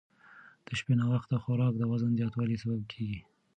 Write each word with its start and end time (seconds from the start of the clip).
د 0.65 0.67
شپې 0.79 0.93
ناوخته 0.99 1.35
خوراک 1.43 1.73
د 1.77 1.83
وزن 1.91 2.11
زیاتوالي 2.19 2.57
سبب 2.63 2.81
کېږي. 2.91 3.19